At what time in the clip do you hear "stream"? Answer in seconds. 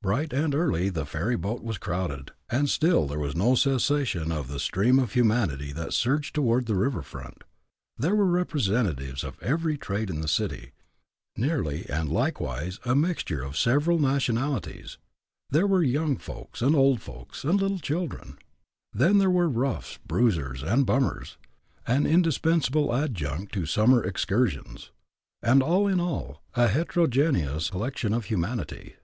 4.58-4.98